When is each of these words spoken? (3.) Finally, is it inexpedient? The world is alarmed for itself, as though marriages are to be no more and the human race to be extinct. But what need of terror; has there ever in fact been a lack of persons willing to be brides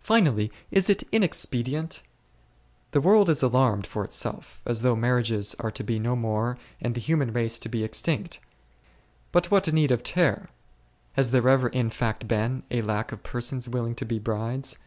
(3.) 0.00 0.06
Finally, 0.22 0.50
is 0.70 0.88
it 0.88 1.02
inexpedient? 1.12 2.02
The 2.92 3.00
world 3.02 3.28
is 3.28 3.42
alarmed 3.42 3.86
for 3.86 4.02
itself, 4.02 4.62
as 4.64 4.80
though 4.80 4.96
marriages 4.96 5.54
are 5.58 5.70
to 5.72 5.84
be 5.84 5.98
no 5.98 6.16
more 6.16 6.56
and 6.80 6.94
the 6.94 6.98
human 7.02 7.30
race 7.30 7.58
to 7.58 7.68
be 7.68 7.84
extinct. 7.84 8.40
But 9.32 9.50
what 9.50 9.70
need 9.70 9.90
of 9.90 10.02
terror; 10.02 10.48
has 11.12 11.30
there 11.30 11.46
ever 11.46 11.68
in 11.68 11.90
fact 11.90 12.26
been 12.26 12.62
a 12.70 12.80
lack 12.80 13.12
of 13.12 13.22
persons 13.22 13.68
willing 13.68 13.94
to 13.96 14.06
be 14.06 14.18
brides 14.18 14.78